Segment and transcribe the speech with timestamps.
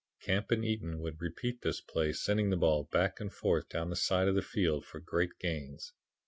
[0.19, 3.95] Camp and Eaton would repeat this play, sending the ball back and forth down the
[3.95, 5.93] side of the field for great gains.